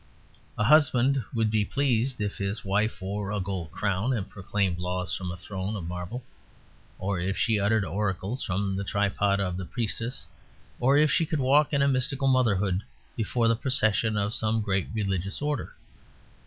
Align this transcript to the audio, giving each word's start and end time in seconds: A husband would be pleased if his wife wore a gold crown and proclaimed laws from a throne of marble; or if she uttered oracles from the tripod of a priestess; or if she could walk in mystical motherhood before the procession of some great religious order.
A 0.57 0.63
husband 0.63 1.23
would 1.31 1.51
be 1.51 1.63
pleased 1.63 2.19
if 2.19 2.39
his 2.39 2.65
wife 2.65 3.03
wore 3.03 3.31
a 3.31 3.39
gold 3.39 3.69
crown 3.69 4.13
and 4.13 4.27
proclaimed 4.27 4.79
laws 4.79 5.13
from 5.15 5.29
a 5.31 5.37
throne 5.37 5.75
of 5.75 5.87
marble; 5.87 6.23
or 6.97 7.19
if 7.19 7.37
she 7.37 7.59
uttered 7.59 7.85
oracles 7.85 8.41
from 8.41 8.75
the 8.77 8.83
tripod 8.83 9.39
of 9.39 9.59
a 9.59 9.65
priestess; 9.65 10.25
or 10.79 10.97
if 10.97 11.11
she 11.11 11.27
could 11.27 11.39
walk 11.39 11.71
in 11.71 11.91
mystical 11.91 12.27
motherhood 12.27 12.81
before 13.15 13.47
the 13.47 13.55
procession 13.55 14.17
of 14.17 14.33
some 14.33 14.61
great 14.63 14.87
religious 14.95 15.39
order. 15.39 15.75